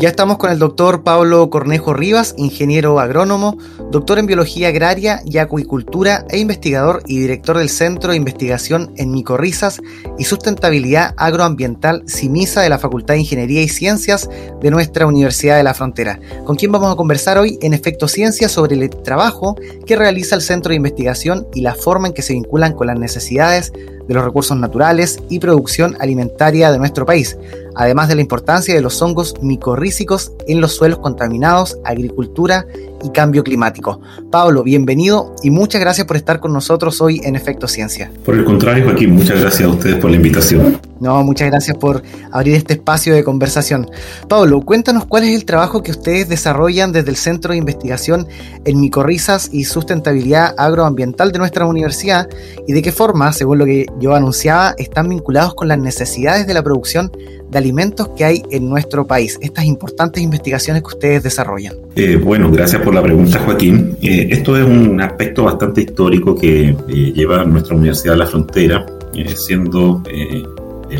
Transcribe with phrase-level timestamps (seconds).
[0.00, 3.58] Ya estamos con el doctor Pablo Cornejo Rivas, ingeniero agrónomo,
[3.90, 9.10] doctor en biología agraria y acuicultura e investigador y director del Centro de Investigación en
[9.10, 9.82] Micorrizas
[10.18, 14.30] y Sustentabilidad Agroambiental CIMISA de la Facultad de Ingeniería y Ciencias
[14.62, 18.48] de nuestra Universidad de la Frontera, con quien vamos a conversar hoy en Efecto Ciencia
[18.48, 22.32] sobre el trabajo que realiza el Centro de Investigación y la forma en que se
[22.32, 23.70] vinculan con las necesidades
[24.06, 27.36] de los recursos naturales y producción alimentaria de nuestro país,
[27.74, 32.66] además de la importancia de los hongos micorrícicos en los suelos contaminados, agricultura
[33.02, 34.00] y cambio climático.
[34.30, 38.10] Pablo, bienvenido y muchas gracias por estar con nosotros hoy en Efecto Ciencia.
[38.24, 40.78] Por el contrario, Joaquín, muchas gracias a ustedes por la invitación.
[41.00, 43.90] No, muchas gracias por abrir este espacio de conversación.
[44.28, 48.28] Pablo, cuéntanos cuál es el trabajo que ustedes desarrollan desde el Centro de Investigación
[48.66, 52.28] en Micorrizas y Sustentabilidad Agroambiental de nuestra universidad
[52.68, 56.52] y de qué forma, según lo que yo anunciaba, están vinculados con las necesidades de
[56.52, 57.10] la producción
[57.50, 61.74] de alimentos que hay en nuestro país, estas importantes investigaciones que ustedes desarrollan.
[61.96, 63.96] Eh, bueno, gracias por la pregunta, Joaquín.
[64.02, 68.86] Eh, esto es un aspecto bastante histórico que eh, lleva nuestra Universidad a la Frontera,
[69.34, 70.02] siendo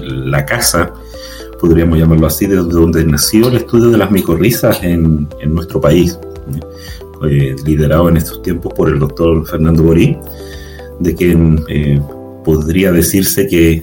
[0.03, 0.93] la casa,
[1.61, 6.19] podríamos llamarlo así, desde donde nació el estudio de las micorrizas en, en nuestro país,
[7.65, 10.19] liderado en estos tiempos por el doctor Fernando Borí,
[10.99, 11.65] de quien
[12.45, 13.83] podría decirse que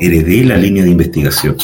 [0.00, 1.56] heredé la línea de investigación.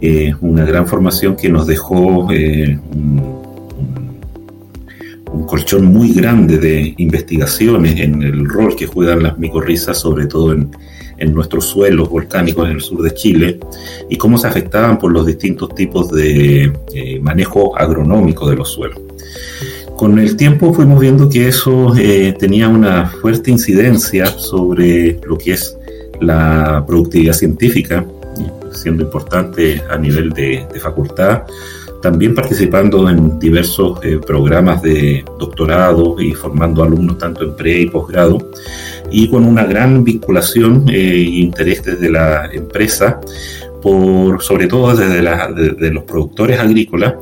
[0.00, 3.44] Eh, una gran formación que nos dejó eh, un,
[5.46, 10.70] colchón muy grande de investigaciones en el rol que juegan las micorrizas, sobre todo en,
[11.32, 13.58] nuestros suelos volcánicos en el sur de Chile,
[14.10, 19.00] y cómo se afectaban por los distintos tipos de eh, manejo agronómico de los suelos.
[19.96, 21.94] Con el tiempo fuimos viendo que eso
[22.38, 25.78] tenía una fuerte incidencia sobre lo que es
[26.26, 28.04] la productividad científica,
[28.72, 31.42] siendo importante a nivel de, facultad,
[32.02, 37.86] también participando en diversos eh, programas de doctorado y formando alumnos tanto en pre y
[37.86, 38.38] posgrado,
[39.10, 43.20] y con una gran vinculación e interés desde la empresa,
[43.80, 47.14] por, sobre todo desde de, los productores agrícolas,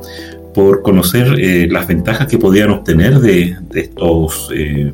[0.53, 4.49] por conocer eh, las ventajas que podían obtener de, estos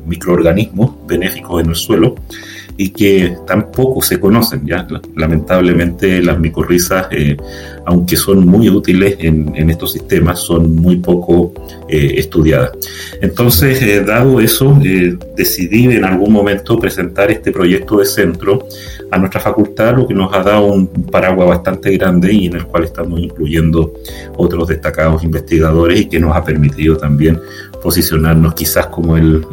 [0.06, 2.14] microorganismos benéficos en el suelo
[2.80, 4.66] y que tampoco se conocen.
[4.66, 4.86] ¿ya?
[5.14, 7.36] Lamentablemente las micorrizas, eh,
[7.84, 11.52] aunque son muy útiles en, estos sistemas, son muy poco
[11.90, 12.70] eh, estudiadas.
[13.20, 14.74] Entonces, eh, dado eso,
[15.36, 18.66] decidí en algún momento presentar este proyecto de centro
[19.10, 22.64] a nuestra facultad, lo que nos ha dado un paraguas bastante grande y en el
[22.64, 23.92] cual estamos incluyendo
[24.38, 27.38] otros destacados investigadores y que nos ha permitido también
[27.82, 29.44] posicionarnos quizás como el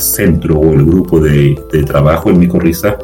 [0.00, 2.98] centro o el grupo de, trabajo en Micorriza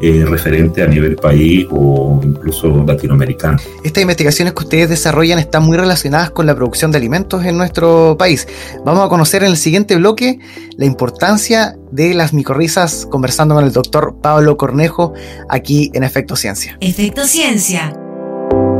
[0.00, 3.58] eh, referente a nivel país o incluso latinoamericano.
[3.82, 8.16] Estas investigaciones que ustedes desarrollan están muy relacionadas con la producción de alimentos en nuestro
[8.18, 8.46] país.
[8.84, 10.38] Vamos a conocer en el siguiente bloque
[10.76, 15.14] la importancia de las micorrizas conversando con el doctor Pablo Cornejo
[15.48, 16.76] aquí en Efecto Ciencia.
[16.80, 17.92] Efecto Ciencia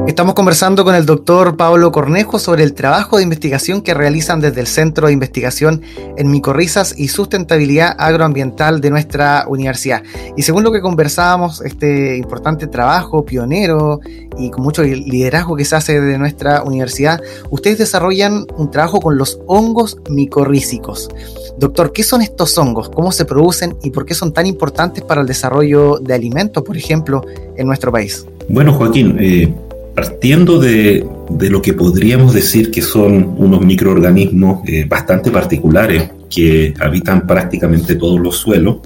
[0.09, 4.63] Estamos conversando con el doctor Pablo Cornejo sobre el trabajo de investigación que realizan desde
[4.63, 5.83] el Centro de Investigación
[6.17, 10.03] en Micorrizas y Sustentabilidad Agroambiental de nuestra universidad.
[10.35, 14.01] Y según lo que conversábamos, este importante trabajo pionero
[14.39, 17.21] y con mucho liderazgo que se hace de nuestra universidad,
[17.51, 21.11] ustedes desarrollan un trabajo con los hongos micorrícicos.
[21.59, 22.89] Doctor, ¿qué son estos hongos?
[22.89, 26.79] ¿Cómo se producen y por qué son tan importantes para el desarrollo de alimentos, por
[26.79, 27.21] ejemplo,
[27.57, 28.25] en nuestro país?
[28.49, 29.53] Bueno, Joaquín, eh,
[29.99, 31.05] partiendo de,
[31.51, 38.21] lo que podríamos decir que son unos microorganismos eh, bastante particulares que habitan prácticamente todos
[38.21, 38.77] los suelos,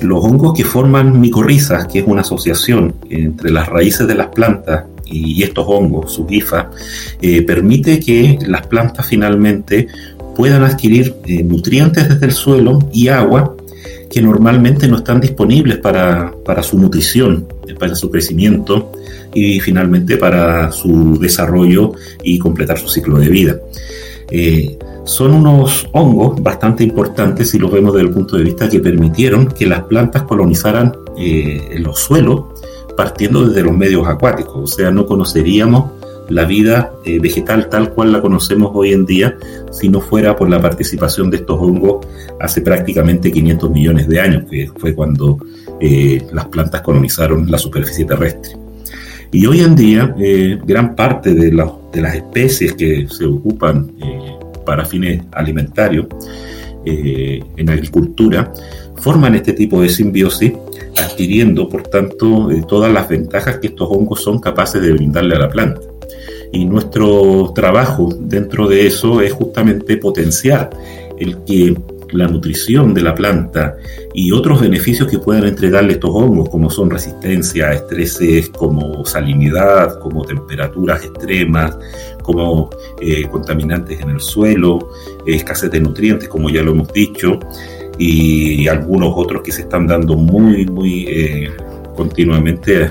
[0.00, 4.84] los hongos que forman micorrizas, que es una asociación entre las raíces de las plantas
[5.06, 6.66] y estos hongos, sus hifas,
[7.20, 9.88] eh, permite que las plantas finalmente
[10.36, 13.56] puedan adquirir eh, nutrientes desde el suelo y agua
[14.08, 18.92] que normalmente no están disponibles para, para su nutrición, para su crecimiento
[19.32, 21.92] y finalmente para su desarrollo
[22.22, 23.56] y completar su ciclo de vida.
[24.30, 28.80] Eh, son unos hongos bastante importantes si los vemos desde el punto de vista que
[28.80, 32.44] permitieron que las plantas colonizaran eh, los suelos
[32.94, 35.97] partiendo desde los medios acuáticos, o sea, no conoceríamos
[36.28, 39.36] la vida eh, vegetal tal cual la conocemos hoy en día
[39.70, 42.06] si no fuera por la participación de estos hongos
[42.40, 45.38] hace prácticamente 500 millones de años, que fue cuando
[45.80, 48.56] eh, las plantas colonizaron la superficie terrestre.
[49.30, 53.92] Y hoy en día, eh, gran parte de, de, las especies que se ocupan
[54.64, 56.06] para fines alimentarios
[56.84, 58.50] en agricultura
[58.96, 60.52] forman este tipo de simbiosis,
[60.96, 65.50] adquiriendo, por tanto, todas las ventajas que estos hongos son capaces de brindarle a la
[65.50, 65.80] planta.
[66.52, 70.70] Y nuestro trabajo dentro de eso es justamente potenciar
[71.18, 71.76] el que
[72.12, 73.76] la nutrición de la planta
[74.14, 79.98] y otros beneficios que puedan entregarle estos hongos, como son resistencia a estreses, como salinidad,
[80.00, 81.76] como temperaturas extremas,
[82.22, 84.90] como eh, contaminantes en el suelo,
[85.26, 87.38] escasez de nutrientes, como ya lo hemos dicho,
[87.98, 91.50] y algunos otros que se están dando muy, muy eh,
[91.96, 92.90] continuamente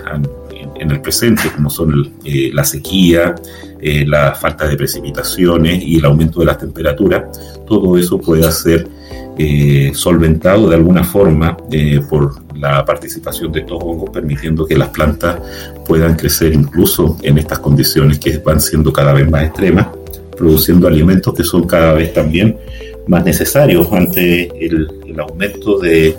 [0.80, 3.36] en el presente, como son eh, la sequía,
[3.80, 7.24] eh, la falta de precipitaciones y el aumento de las temperaturas,
[7.68, 8.88] todo eso puede ser
[9.38, 11.56] eh, solventado de alguna forma
[12.10, 15.40] por la participación de estos hongos, permitiendo que las plantas
[15.86, 19.88] puedan crecer incluso en estas condiciones que van siendo cada vez más extremas,
[20.36, 22.58] produciendo alimentos que son cada vez también
[23.08, 26.18] más necesarios ante el aumento de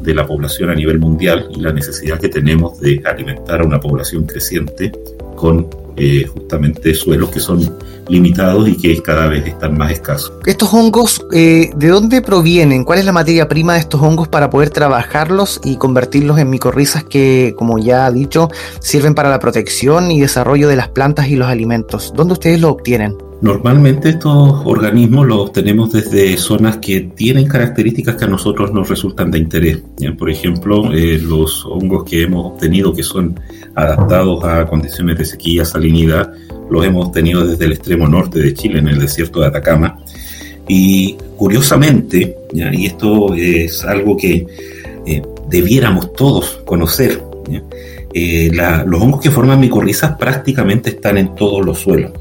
[0.00, 3.80] de la población a nivel mundial y la necesidad que tenemos de alimentar a una
[3.80, 4.92] población creciente
[5.36, 7.76] con eh, justamente suelos que son
[8.08, 10.32] limitados y que cada vez están más escasos.
[10.46, 12.84] Estos hongos, eh, ¿de dónde provienen?
[12.84, 17.04] ¿Cuál es la materia prima de estos hongos para poder trabajarlos y convertirlos en micorrizas
[17.04, 18.48] que, como ya ha dicho,
[18.80, 22.12] sirven para la protección y desarrollo de las plantas y los alimentos?
[22.16, 23.29] ¿Dónde ustedes lo obtienen?
[23.42, 29.30] Normalmente estos organismos los obtenemos desde zonas que tienen características que a nosotros nos resultan
[29.30, 29.82] de interés.
[30.18, 33.40] Por ejemplo, eh, los hongos que hemos obtenido que son
[33.74, 36.34] adaptados a condiciones de sequía, salinidad,
[36.70, 39.98] los hemos obtenido desde el extremo norte de Chile, en el desierto de Atacama.
[40.68, 44.46] Y curiosamente, y esto es algo que
[45.06, 47.22] eh, debiéramos todos conocer,
[48.12, 48.50] eh,
[48.84, 52.12] los hongos que forman micorrizas prácticamente están en todos los suelos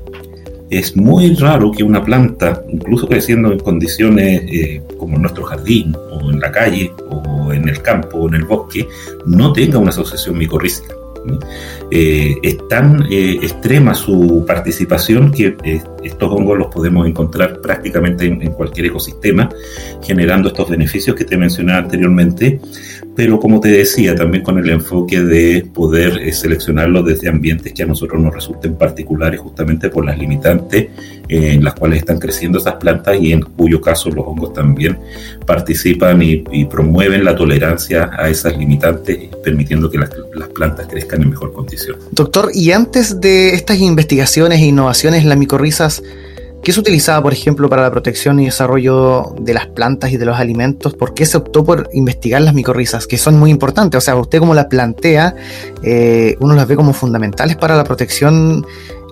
[0.70, 5.96] es muy raro que una planta, incluso creciendo en condiciones eh, como en nuestro jardín,
[6.12, 8.88] o en la calle, o en el campo, o en el bosque,
[9.26, 10.96] no tenga una asociación micorrística.
[11.92, 15.56] Eh, es tan eh, extrema su participación que
[16.04, 19.50] estos hongos los podemos encontrar prácticamente en, en, cualquier ecosistema,
[20.02, 22.62] generando estos beneficios que te mencionaba anteriormente,
[23.16, 27.84] pero como te decía, también con el enfoque de poder eh, seleccionarlos desde ambientes que
[27.84, 30.88] a nosotros nos resulten particulares justamente por las limitantes
[31.28, 34.98] eh, en las cuales están creciendo esas plantas y en cuyo caso los hongos también
[35.46, 41.32] participan y, promueven la tolerancia a esas limitantes, permitiendo que las, las plantas crezcan en
[41.32, 41.98] mejor condición.
[42.12, 46.04] Doctor, y antes de estas investigaciones e innovaciones, las micorrizas
[46.64, 50.26] ¿Qué se utilizaba, por ejemplo, para la protección y desarrollo de las plantas y de
[50.26, 50.94] los alimentos?
[50.94, 53.98] ¿Por qué se optó por investigar las micorrizas, que son muy importantes?
[53.98, 55.36] O sea, usted como las plantea,
[55.84, 58.66] eh, uno las ve como fundamentales para la protección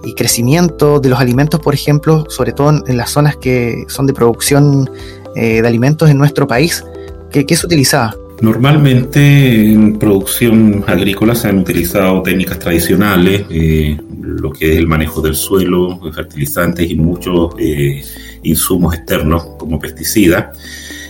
[0.04, 4.14] y crecimiento de los alimentos, por ejemplo, sobre todo en, las zonas que son de
[4.14, 4.90] producción
[5.36, 6.84] eh, de alimentos en nuestro país.
[7.32, 8.14] ¿Qué, se utilizaba?
[8.42, 15.22] Normalmente en producción agrícola se han utilizado técnicas tradicionales, eh, lo que es el manejo
[15.22, 18.04] del suelo, fertilizantes y muchos eh,
[18.44, 20.56] insumos externos como pesticidas.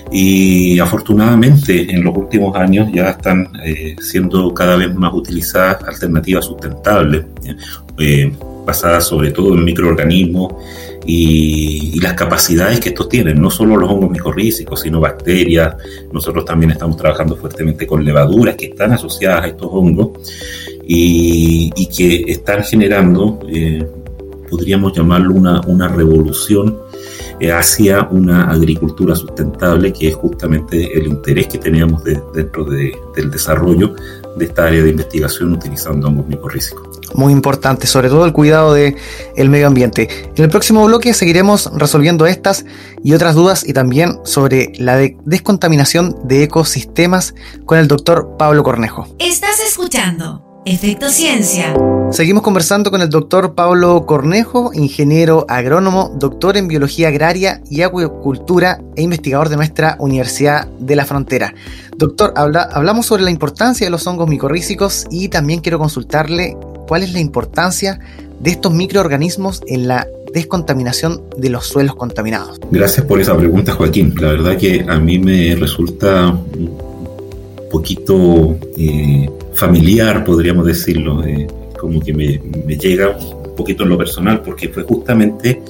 [0.09, 6.45] Y afortunadamente en los últimos años ya están eh, siendo cada vez más utilizadas alternativas
[6.45, 7.25] sustentables,
[8.65, 10.53] basadas sobre todo en microorganismos
[11.07, 15.75] y, las capacidades que estos tienen, no solo los hongos micorrízicos, sino bacterias.
[16.11, 20.09] Nosotros también estamos trabajando fuertemente con levaduras que están asociadas a estos hongos
[20.83, 23.87] y, que están generando, eh,
[24.49, 26.77] podríamos llamarlo una, una revolución
[27.39, 33.95] eh, hacia una agricultura sustentable, que es justamente el interés que teníamos dentro del desarrollo
[34.37, 38.95] de esta área de investigación utilizando hongos micorrízicos muy importante, sobre todo el cuidado del
[39.35, 40.07] el medio ambiente.
[40.35, 42.65] En el próximo bloque seguiremos resolviendo estas
[43.03, 47.35] y otras dudas y también sobre la descontaminación de ecosistemas
[47.65, 49.07] con el doctor Pablo Cornejo.
[49.19, 51.73] Estás escuchando Efecto Ciencia.
[52.11, 58.81] Seguimos conversando con el doctor Pablo Cornejo, ingeniero agrónomo, doctor en biología agraria y acuicultura
[58.97, 61.53] e investigador de nuestra Universidad de la Frontera.
[61.95, 66.57] Doctor, hablamos sobre la importancia de los hongos micorrízicos y también quiero consultarle
[66.87, 67.99] cuál es la importancia
[68.39, 72.59] de estos microorganismos en la descontaminación de los suelos contaminados.
[72.71, 74.13] Gracias por esa pregunta, Joaquín.
[74.19, 81.47] La verdad que a mí me resulta un poquito eh, familiar, podríamos decirlo, eh,
[81.79, 82.39] como que me,
[82.77, 83.17] llega
[83.57, 85.61] poquito en lo personal, porque fue justamente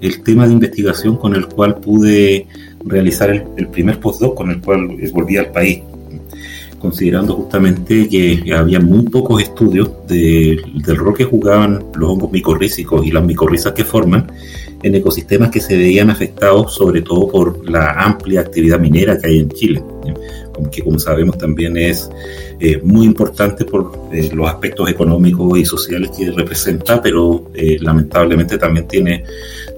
[0.00, 2.46] el tema de investigación con el cual pude
[2.84, 5.80] realizar el, primer postdoc con el cual volví al país,
[6.82, 13.12] considerando justamente que había muy pocos estudios del rol que jugaban los hongos micorrízicos y
[13.12, 14.30] las micorrizas que forman
[14.82, 19.38] en ecosistemas que se veían afectados sobre todo por la amplia actividad minera que hay
[19.38, 19.82] en Chile,
[20.72, 22.10] que como sabemos también es
[22.58, 28.58] eh, muy importante por eh, los aspectos económicos y sociales que representa, pero eh, lamentablemente
[28.58, 29.22] también tiene,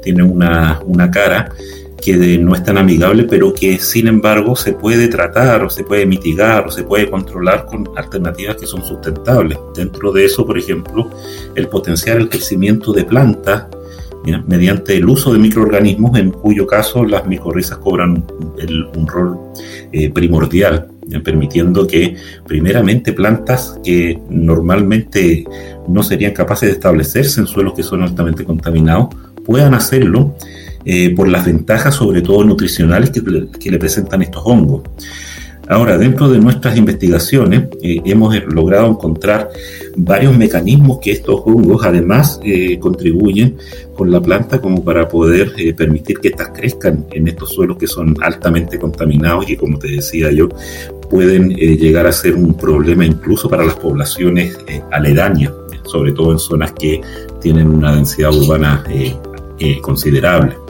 [0.03, 1.53] tiene una, una cara
[2.05, 6.05] que no es tan amigable, pero que sin embargo se puede tratar o se puede
[6.05, 9.59] mitigar o se puede controlar con alternativas que son sustentables.
[9.75, 11.11] Dentro de eso, por ejemplo,
[11.55, 13.69] el potenciar el crecimiento de plantas
[14.47, 18.25] mediante el uso de microorganismos, en cuyo caso las micorrizas cobran
[18.97, 19.39] un rol
[19.93, 20.89] eh, primordial,
[21.23, 25.45] permitiendo que primeramente plantas que normalmente
[25.89, 29.09] no serían capaces de establecerse en suelos que son altamente contaminados,
[29.45, 30.35] puedan hacerlo
[30.87, 34.83] eh, por las ventajas, sobre todo nutricionales, que, le presentan estos hongos.
[35.67, 39.49] Ahora, dentro de nuestras investigaciones eh, hemos logrado encontrar
[39.97, 43.57] varios mecanismos que estos hongos además eh, contribuyen
[43.97, 48.15] con la planta como para poder permitir que éstas crezcan en estos suelos que son
[48.21, 50.51] altamente contaminados y como te decía yo,
[51.09, 54.59] pueden llegar a ser un problema incluso para las poblaciones
[54.91, 55.53] aledañas,
[55.87, 57.01] sobre todo en zonas que
[57.41, 58.85] tienen una densidad urbana
[59.81, 60.64] considerable.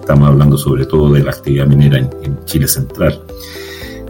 [0.00, 3.20] Estamos hablando sobre todo de la actividad minera en, Chile Central.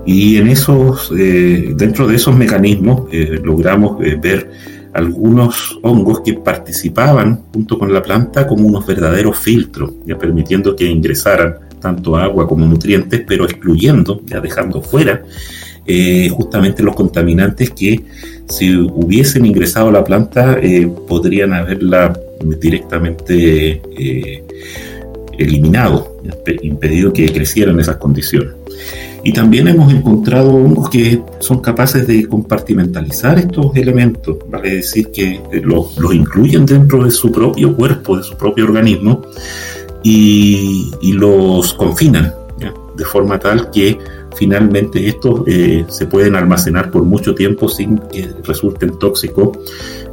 [0.07, 4.51] Y en esos, eh, dentro de esos mecanismos eh, logramos eh, ver
[4.93, 10.85] algunos hongos que participaban junto con la planta como unos verdaderos filtros, ya permitiendo que
[10.85, 15.23] ingresaran tanto agua como nutrientes, pero excluyendo, ya dejando fuera
[16.31, 18.03] justamente los contaminantes que
[18.49, 20.59] si hubiesen ingresado a la planta
[21.07, 22.19] podrían haberla
[22.59, 23.83] directamente
[25.39, 26.17] eliminado,
[26.63, 28.55] impedido que crecieran esas condiciones.
[29.23, 35.41] Y también hemos encontrado hongos que son capaces de compartimentalizar estos elementos, vale decir que
[35.63, 39.23] los, incluyen dentro de su propio cuerpo, de su propio organismo,
[40.03, 42.35] y, los confinan,
[42.97, 43.99] de forma tal que
[44.37, 49.57] finalmente estos eh, se pueden almacenar por mucho tiempo sin que resulten tóxicos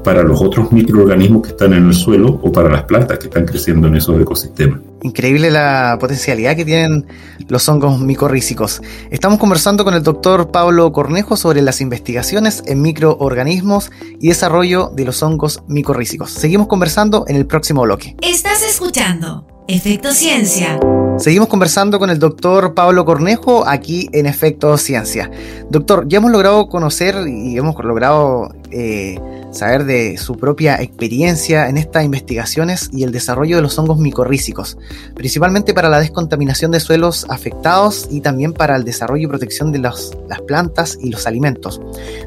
[0.04, 3.46] para los otros microorganismos que están en el suelo o para las plantas que están
[3.46, 4.80] creciendo en esos ecosistemas.
[5.04, 7.08] Increíble la potencialidad que tienen
[7.48, 8.82] los hongos micorrízicos.
[9.10, 15.06] Estamos conversando con el doctor Pablo Cornejo sobre las investigaciones en microorganismos y desarrollo de
[15.06, 16.30] los hongos micorrízicos.
[16.32, 18.16] Seguimos conversando en el próximo bloque.
[18.22, 20.80] Estás escuchando Efecto Ciencia.
[21.18, 25.32] Seguimos conversando con el doctor Pablo Cornejo aquí en Efecto Ciencia.
[25.70, 29.20] Doctor, ya hemos logrado conocer y hemos logrado eh,
[29.52, 34.78] saber de su propia experiencia en estas investigaciones y el desarrollo de los hongos micorrízicos,
[35.16, 39.80] principalmente para la descontaminación de suelos afectados y también para el desarrollo y protección de
[39.80, 40.12] las
[40.48, 41.82] plantas y los alimentos,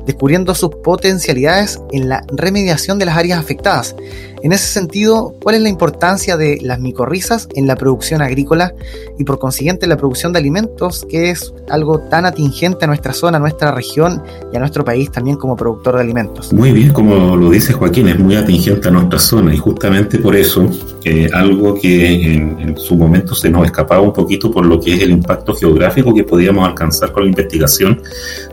[0.07, 3.97] descubriendo sus potencialidades en la remediación de las áreas afectadas.
[4.45, 8.75] En ese sentido, ¿cuál es la importancia de las micorrizas en la producción agrícola
[9.19, 13.39] y por consiguiente la producción de alimentos, que es algo tan atingente a nuestra zona,
[13.39, 14.23] a nuestra región
[14.53, 16.53] y a nuestro país también como productor de alimentos?
[16.53, 20.37] Muy bien, como lo dice Joaquín, es muy atingente a nuestra zona y justamente por
[20.37, 20.69] eso
[21.05, 25.01] eh, algo que en, su momento se nos escapaba un poquito por lo que es
[25.01, 28.03] el impacto geográfico que podíamos alcanzar con la investigación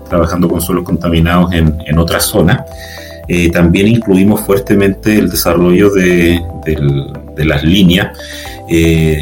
[0.08, 2.62] trabajando con suelos contaminados en, en otras zonas.
[3.34, 6.42] Eh, también incluimos fuertemente el desarrollo de,
[7.38, 8.18] las líneas
[8.70, 9.22] eh,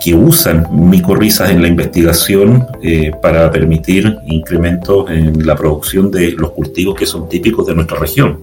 [0.00, 6.52] que usan micorrizas en la investigación eh, para permitir incrementos en la producción de los
[6.52, 8.42] cultivos que son típicos de nuestra región,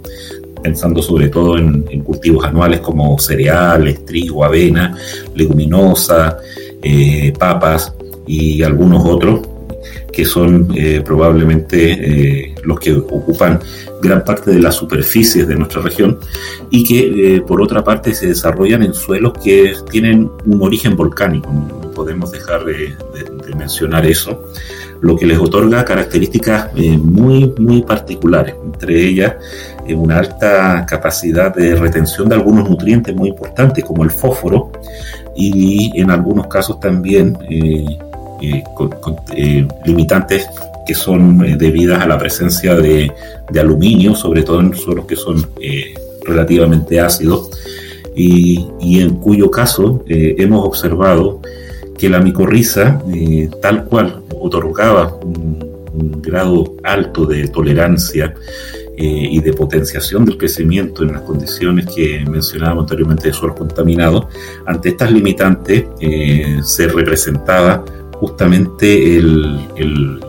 [0.62, 4.98] pensando sobre todo en, cultivos anuales como cereales, trigo, avena,
[5.34, 6.40] leguminosa,
[6.84, 7.94] eh, papas
[8.28, 9.48] y algunos otros
[10.12, 10.76] que son
[11.06, 13.60] probablemente los que ocupan
[14.02, 16.18] gran parte de las superficies de nuestra región
[16.70, 21.52] y que eh, por otra parte se desarrollan en suelos que tienen un origen volcánico,
[21.52, 22.96] no podemos dejar de,
[23.58, 24.44] mencionar eso,
[25.02, 29.36] lo que les otorga características eh, muy, muy particulares, entre ellas
[29.88, 34.72] eh, una alta capacidad de retención de algunos nutrientes muy importantes como el fósforo
[35.36, 37.38] y en algunos casos también
[39.86, 40.48] limitantes
[40.90, 43.12] que son eh, debidas a la presencia de,
[43.60, 45.94] aluminio, sobre todo en suelos que son eh,
[46.26, 47.52] relativamente ácidos,
[48.16, 51.42] y, en cuyo caso eh, hemos observado
[51.96, 53.00] que la micorriza,
[53.62, 58.34] tal cual otorgaba un, un grado alto de tolerancia
[59.02, 64.28] eh, y de potenciación del crecimiento en las condiciones que mencionábamos anteriormente de suelo contaminado,
[64.66, 70.20] ante estas limitantes eh, se representaba justamente el, el,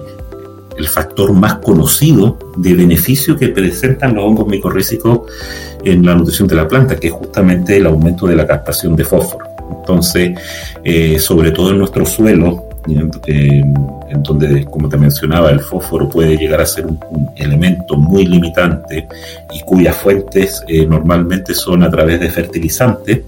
[0.89, 5.21] factor más conocido de beneficio que presentan los hongos micorrízicos
[5.85, 9.05] en la nutrición de la planta, que es justamente el aumento de la captación de
[9.05, 9.47] fósforo.
[9.81, 10.39] Entonces,
[10.85, 16.61] eh, sobre todo en nuestro suelo, en donde, como te mencionaba, el fósforo puede llegar
[16.61, 16.99] a ser un,
[17.37, 19.09] elemento muy limitante
[19.53, 23.21] y cuyas fuentes eh, normalmente son a través de fertilizantes.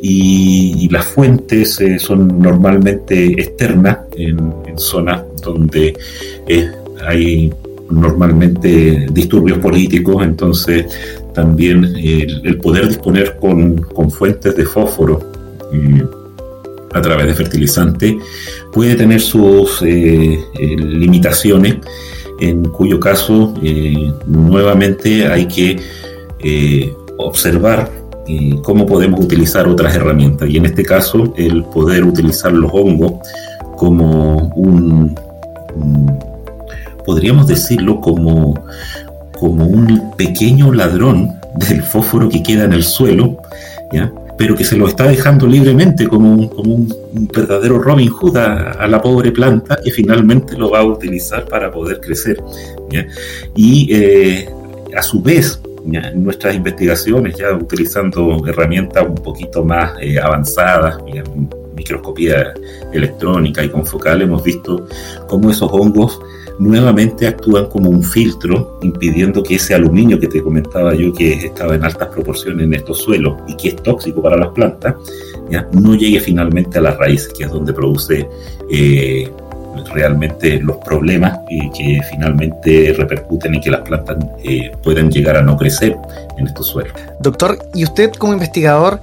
[0.00, 5.96] Y, las fuentes eh, son normalmente externas en, zonas donde
[6.48, 6.70] eh,
[7.04, 7.52] hay
[7.90, 10.86] normalmente disturbios políticos, entonces
[11.34, 15.20] también el, poder disponer con, con fuentes de fósforo
[16.94, 18.18] a través de fertilizante
[18.72, 21.76] puede tener sus eh, eh, limitaciones,
[22.40, 25.78] en cuyo caso eh, nuevamente hay que
[27.18, 27.88] observar
[28.62, 30.48] cómo podemos utilizar otras herramientas.
[30.48, 33.12] Y en este caso el poder utilizar los hongos
[33.76, 35.14] como un,
[37.04, 38.54] podríamos decirlo como,
[39.38, 41.32] como un pequeño ladrón
[41.68, 43.38] del fósforo que queda en el suelo,
[43.92, 44.12] ¿ya?
[44.38, 48.86] pero que se lo está dejando libremente como un, como un, verdadero Robin Hood a,
[48.86, 52.42] la pobre planta que finalmente lo va a utilizar para poder crecer.
[53.54, 54.48] Y eh,
[54.96, 60.96] a su vez, en nuestras investigaciones, ya utilizando herramientas un poquito más eh, avanzadas,
[61.74, 62.54] microscopía
[62.92, 64.86] electrónica y con focal, hemos visto
[65.28, 66.20] cómo esos hongos
[66.58, 71.74] nuevamente actúan como un filtro, impidiendo que ese aluminio que te comentaba yo, que estaba
[71.74, 74.94] en altas proporciones en estos suelos y que es tóxico para las plantas,
[75.72, 78.28] no llegue finalmente a las raíces, que es donde produce
[78.70, 79.30] eh,
[79.92, 85.42] realmente los problemas y que finalmente repercuten y que las plantas eh, pueden llegar a
[85.42, 85.96] no crecer
[86.38, 86.92] en estos suelos.
[87.20, 89.00] Doctor, ¿y usted como investigador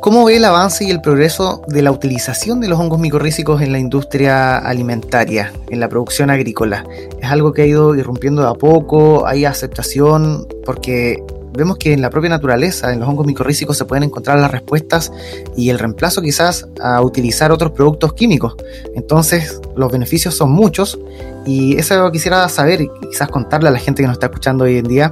[0.00, 3.70] ¿Cómo ve el avance y el progreso de la utilización de los hongos micorrízicos en
[3.70, 6.86] la industria alimentaria, en la producción agrícola?
[7.20, 9.26] ¿Es algo que ha ido irrumpiendo de a poco?
[9.26, 10.48] ¿Hay aceptación?
[10.64, 14.50] Porque vemos que en la propia naturaleza, en los hongos micorrízicos, se pueden encontrar las
[14.50, 15.12] respuestas
[15.56, 18.56] y el reemplazo quizás a utilizar otros productos químicos.
[18.94, 20.98] Entonces, los beneficios son muchos
[21.46, 24.86] y eso quisiera saber quizás contarle a la gente que nos está escuchando hoy en
[24.86, 25.10] día,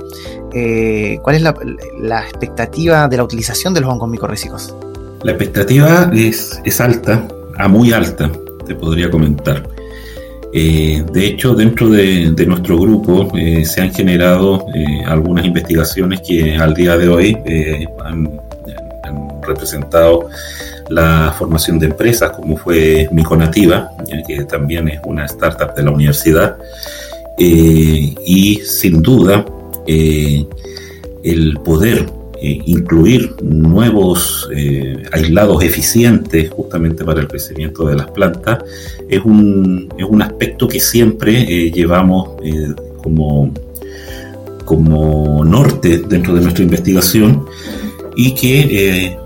[0.52, 4.74] eh, cuál es la, expectativa de la utilización de los hongos micorrízicos.
[5.22, 8.30] La expectativa es, es alta, a muy alta,
[8.66, 9.77] te podría comentar.
[10.52, 16.56] Eh, de hecho, dentro de, nuestro grupo eh, se han generado eh, algunas investigaciones que
[16.56, 17.36] al día de hoy
[18.04, 18.40] han,
[19.42, 20.28] representado
[20.90, 23.90] la formación de empresas, como fue Miconativa,
[24.26, 26.58] que también es una startup de la universidad,
[27.38, 29.42] y sin duda
[29.86, 32.04] el poder
[32.40, 38.58] eh, incluir nuevos eh, aislados eficientes justamente para el crecimiento de las plantas
[39.08, 42.36] es un, es un aspecto que siempre eh, llevamos
[43.02, 43.52] como,
[44.64, 47.44] como norte dentro de nuestra investigación
[48.14, 49.18] y que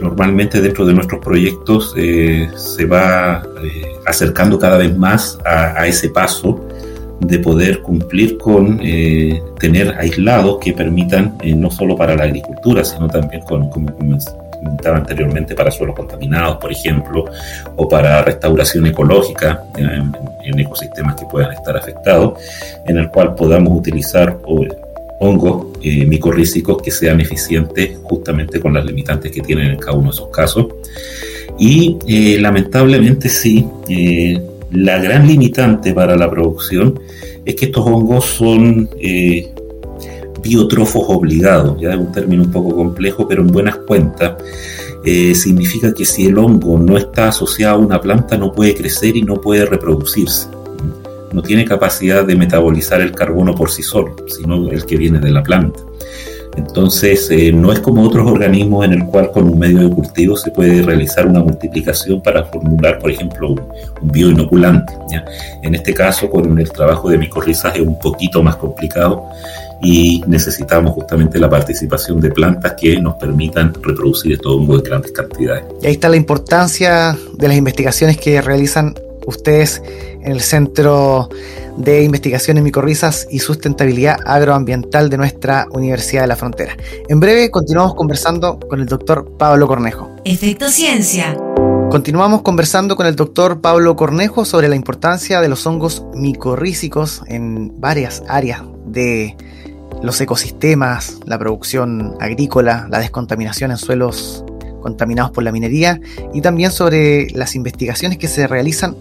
[0.00, 3.42] normalmente dentro de nuestros proyectos se va
[4.06, 6.68] acercando cada vez más a, a ese paso
[7.26, 12.84] de poder cumplir con eh, tener aislados que permitan, eh, no solo para la agricultura,
[12.84, 17.24] sino también, como comentaba anteriormente, para suelos contaminados, por ejemplo,
[17.76, 20.12] o para restauración ecológica en,
[20.58, 22.38] ecosistemas que puedan estar afectados,
[22.86, 24.38] en el cual podamos utilizar
[25.18, 30.10] hongos eh, micorrízicos que sean eficientes justamente con las limitantes que tienen en cada uno
[30.10, 30.66] de esos casos.
[31.58, 33.66] Y eh, lamentablemente sí,
[34.72, 36.98] la gran limitante para la producción
[37.44, 39.52] es que estos hongos son eh,
[40.42, 44.34] biotrofos obligados, ya es un término un poco complejo, pero en buenas cuentas
[45.04, 49.16] eh, significa que si el hongo no está asociado a una planta no puede crecer
[49.16, 50.48] y no puede reproducirse.
[51.32, 55.30] No tiene capacidad de metabolizar el carbono por sí solo, sino el que viene de
[55.30, 55.80] la planta.
[56.56, 60.36] Entonces, eh, no es como otros organismos en el cual con un medio de cultivo
[60.36, 63.60] se puede realizar una multiplicación para formular, por ejemplo, un,
[64.02, 64.92] bioinoculante.
[65.62, 69.24] En este caso, con el trabajo de micorrizas es un poquito más complicado
[69.80, 75.12] y necesitamos justamente la participación de plantas que nos permitan reproducir estos hongos en grandes
[75.12, 75.64] cantidades.
[75.82, 78.94] Y ahí está la importancia de las investigaciones que realizan
[79.26, 79.82] ustedes
[80.22, 81.28] en el Centro
[81.76, 86.76] de Investigación en Micorrizas y Sustentabilidad Agroambiental de nuestra Universidad de la Frontera.
[87.08, 90.10] En breve continuamos conversando con el doctor Pablo Cornejo.
[90.24, 91.36] Efecto Ciencia.
[91.90, 97.80] Continuamos conversando con el doctor Pablo Cornejo sobre la importancia de los hongos micorrízicos en
[97.80, 99.36] varias áreas de
[100.02, 104.44] los ecosistemas, la producción agrícola, la descontaminación en suelos
[104.80, 106.00] contaminados por la minería
[106.34, 108.96] y también sobre las investigaciones que se realizan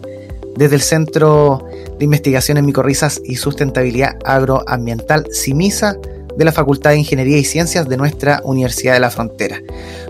[0.56, 1.66] desde el Centro
[1.98, 5.98] de Investigación en Micorrizas y Sustentabilidad Agroambiental CIMISA
[6.36, 9.62] de la Facultad de Ingeniería y Ciencias de nuestra Universidad de la Frontera.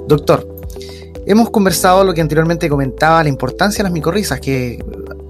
[0.08, 0.48] Doctor,
[1.26, 4.84] hemos conversado lo que anteriormente comentaba, la importancia de las micorrizas, que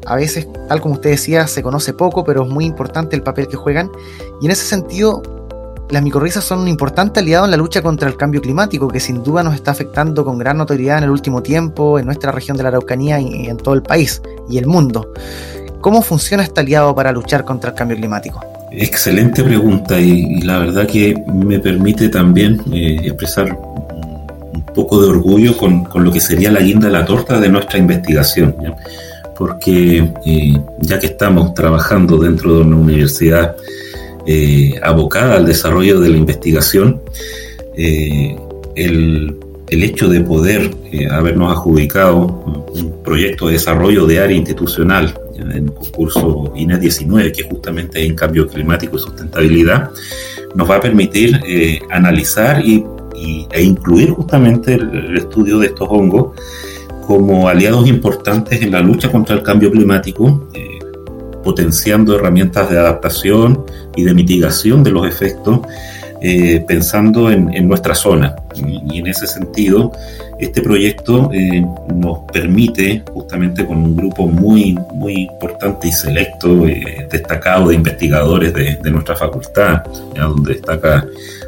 [0.05, 3.47] a veces, tal como usted decía, se conoce poco, pero es muy importante el papel
[3.47, 3.91] que juegan.
[4.41, 5.21] Y en ese sentido,
[5.91, 9.23] las micorrizas son un importante aliado en la lucha contra el cambio climático, que sin
[9.23, 12.63] duda nos está afectando con gran notoriedad en el último tiempo en nuestra región de
[12.63, 15.11] la Araucanía y en todo el país y el mundo.
[15.81, 18.39] ¿Cómo funciona este aliado para luchar contra el cambio climático?
[18.71, 23.51] Excelente pregunta y, la verdad que me permite también eh, expresar
[24.53, 27.49] un poco de orgullo con, con, lo que sería la guinda de la torta de
[27.49, 28.55] nuestra investigación.
[29.37, 33.55] Porque eh, ya que estamos trabajando dentro de una universidad
[34.25, 37.01] eh, abocada al desarrollo de la investigación,
[37.75, 39.35] el,
[39.69, 40.69] el, hecho de poder
[41.09, 42.27] habernos adjudicado
[42.73, 48.09] un proyecto de desarrollo de área institucional en el concurso INE 19, que justamente es
[48.09, 49.89] en cambio climático y sustentabilidad,
[50.55, 52.85] nos va a permitir eh, analizar y,
[53.51, 56.35] e incluir justamente el, estudio de estos hongos
[57.05, 60.70] como aliados importantes en la lucha contra el cambio climático, eh,
[61.43, 65.61] potenciando herramientas de adaptación y de mitigación de los efectos,
[66.21, 68.35] eh, pensando en, en, nuestra zona.
[68.55, 69.91] Y, en ese sentido,
[70.39, 77.07] este proyecto eh, nos permite, justamente con un grupo muy, muy importante y selecto, eh,
[77.11, 79.83] destacado de investigadores de, nuestra facultad,
[80.15, 81.05] donde destaca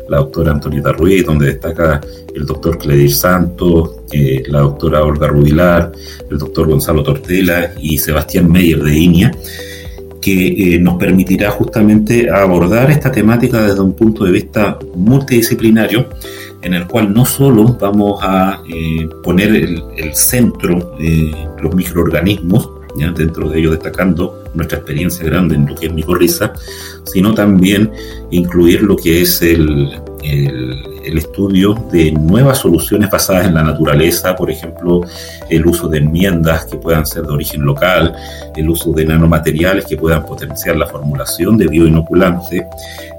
[0.09, 2.01] la doctora Antonieta Ruiz, donde destaca
[2.35, 5.91] el doctor Cledir Santos, eh, la doctora Olga Rubilar,
[6.29, 9.31] el doctor Gonzalo Tortela y Sebastián Meyer de INIA,
[10.23, 16.07] que nos permitirá justamente abordar esta temática desde un punto de vista multidisciplinario
[16.61, 23.11] en el cual no solo vamos a eh, poner el, centro de los microorganismos, ¿ya?
[23.11, 26.53] dentro de ellos destacando nuestra experiencia grande en lo que es micorriza,
[27.03, 27.91] sino también
[28.31, 29.91] incluir lo que es el,
[30.23, 35.01] el, estudio de nuevas soluciones basadas en la naturaleza, por ejemplo,
[35.49, 38.15] el uso de enmiendas que puedan ser de origen local,
[38.55, 42.63] el uso de nanomateriales que puedan potenciar la formulación de bioinoculantes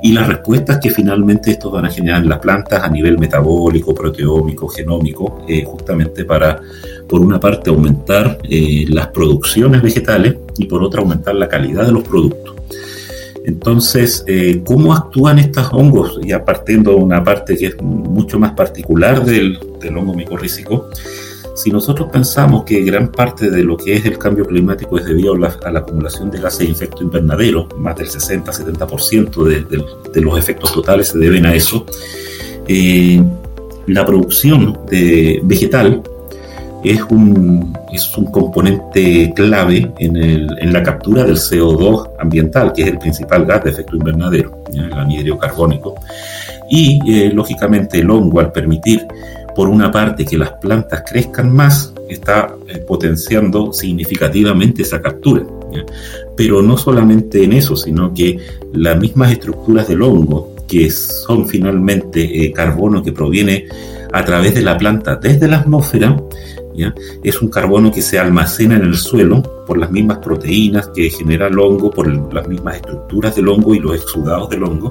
[0.03, 3.95] y las respuestas que finalmente estos van a generar en las plantas a nivel metabólico,
[3.95, 6.61] proteómico, genómico, eh, justamente para,
[7.09, 11.93] por una parte, aumentar eh, las producciones vegetales y por otra, aumentar la calidad de
[11.93, 12.54] los productos.
[13.45, 16.19] Entonces, eh, ¿cómo actúan estos hongos?
[16.25, 19.59] Ya partiendo de una parte que es mucho más particular del,
[19.95, 20.89] hongo micorrícico,
[21.55, 25.35] si nosotros pensamos que gran parte de lo que es el cambio climático es debido
[25.35, 30.73] a la, acumulación de gases de efecto invernadero, más del 60-70% de, de, los efectos
[30.73, 31.85] totales se deben a eso,
[32.67, 33.23] eh,
[33.87, 36.03] la producción de vegetal
[36.85, 42.83] es un, es un componente clave en, el, en, la captura del CO2 ambiental, que
[42.83, 45.95] es el principal gas de efecto invernadero, el anhídrido carbónico.
[46.69, 49.07] Y, eh, lógicamente, el hongo, al permitir,
[49.57, 55.45] por una parte, que las plantas crezcan más, está eh, potenciando significativamente esa captura.
[56.37, 58.39] Pero no solamente en eso, sino que
[58.73, 63.67] las mismas estructuras del hongo, que son finalmente eh, carbono que proviene
[64.13, 66.17] a través de la planta desde la atmósfera,
[67.23, 71.47] es un carbono que se almacena en el suelo por las mismas proteínas que genera
[71.49, 74.91] el hongo, por las mismas estructuras del hongo y los exudados del hongo,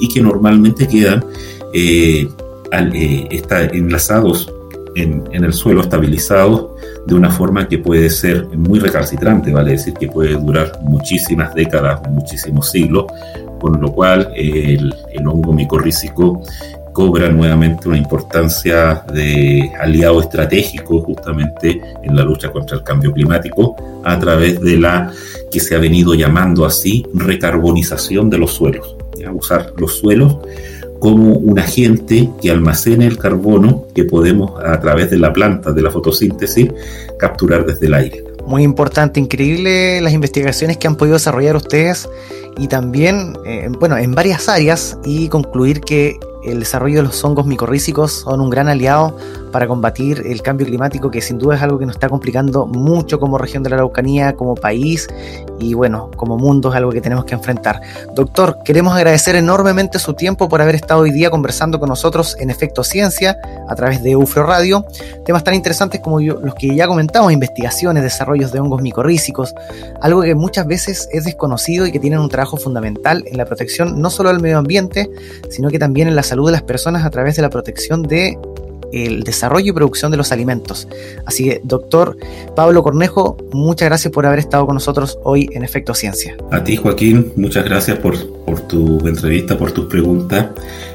[0.00, 1.24] y que normalmente quedan
[1.72, 2.28] eh,
[2.72, 3.42] eh,
[3.72, 4.52] enlazados
[4.94, 6.70] en, el suelo, estabilizados
[7.06, 12.00] de una forma que puede ser muy recalcitrante, vale decir que puede durar muchísimas décadas,
[12.08, 13.06] muchísimos siglos,
[13.60, 16.42] con lo cual el, el hongo micorrícico
[16.94, 23.76] cobra nuevamente una importancia de aliado estratégico justamente en la lucha contra el cambio climático
[24.04, 25.12] a través de la
[25.50, 28.96] que se ha venido llamando así recarbonización de los suelos.
[29.34, 30.38] Usar los suelos
[31.00, 35.82] como un agente que almacene el carbono que podemos a través de la planta de
[35.82, 36.70] la fotosíntesis
[37.18, 38.24] capturar desde el aire.
[38.46, 42.08] Muy importante, increíble las investigaciones que han podido desarrollar ustedes
[42.56, 47.46] y también, eh, bueno, en varias áreas y concluir que el desarrollo de los hongos
[47.46, 49.16] micorrícicos son un gran aliado
[49.54, 53.20] para combatir el cambio climático, que sin duda es algo que nos está complicando mucho
[53.20, 55.06] como región de la Araucanía, como país
[55.60, 57.80] y bueno, como mundo es algo que tenemos que enfrentar.
[58.16, 62.50] Doctor, queremos agradecer enormemente su tiempo por haber estado hoy día conversando con nosotros en
[62.50, 63.36] Efecto Ciencia
[63.68, 64.84] a través de UFRO Radio,
[65.24, 69.54] temas tan interesantes como los que ya comentamos, investigaciones, desarrollos de hongos micorrízicos,
[70.00, 74.00] algo que muchas veces es desconocido y que tienen un trabajo fundamental en la protección
[74.00, 75.08] no solo del medio ambiente,
[75.48, 78.36] sino que también en la salud de las personas a través de la protección de
[78.92, 80.88] el desarrollo y producción de los alimentos.
[81.26, 82.16] Así que, doctor
[82.54, 86.36] Pablo Cornejo, muchas gracias por haber estado con nosotros hoy en Efecto Ciencia.
[86.50, 90.46] A ti, Joaquín, muchas gracias por, por tu entrevista, por tus preguntas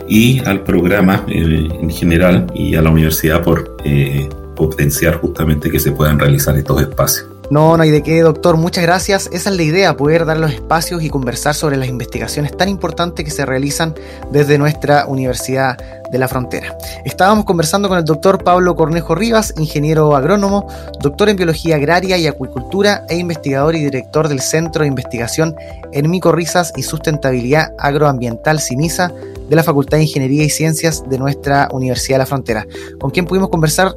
[0.08, 5.80] y al programa eh, en general y a la universidad por eh, potenciar justamente que
[5.80, 7.39] se puedan realizar estos espacios.
[7.50, 8.58] No, no hay de qué, doctor.
[8.58, 9.28] Muchas gracias.
[9.34, 13.26] Esa es la idea, poder dar los espacios y conversar sobre las investigaciones tan importantes
[13.26, 13.96] que se realizan
[14.32, 15.78] desde nuestra Universidad
[16.12, 16.78] de la Frontera.
[17.06, 20.68] Estábamos conversando con el doctor Pablo Cornejo Rivas, ingeniero agrónomo,
[21.02, 25.56] doctor en biología agraria y acuicultura e investigador y director del Centro de Investigación
[25.92, 29.12] en Micorrizas y Sustentabilidad Agroambiental CIMISA
[29.50, 32.68] de la Facultad de Ingeniería y Ciencias de nuestra Universidad de la Frontera,
[33.00, 33.96] con quien pudimos conversar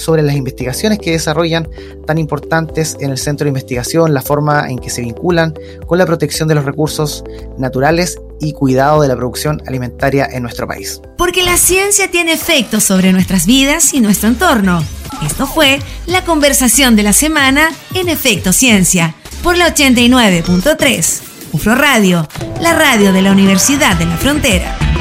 [0.00, 1.68] sobre las investigaciones que desarrollan
[2.06, 5.54] tan importantes en el centro de investigación, la forma en que se vinculan
[5.86, 7.22] con la protección de los recursos
[7.58, 11.00] naturales y cuidado de la producción alimentaria en nuestro país.
[11.18, 14.82] Porque la ciencia tiene efectos sobre nuestras vidas y nuestro entorno.
[15.24, 21.20] Esto fue la conversación de la semana en Efecto Ciencia por la 89.3.
[21.52, 22.28] UFRO Radio,
[22.60, 24.99] la radio de la Universidad de la Frontera.